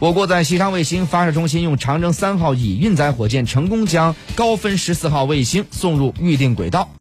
[0.00, 6.90] 我国在西昌卫星发射中心用长征三号乙运载火箭成功将高分十四号卫星送入预定轨道。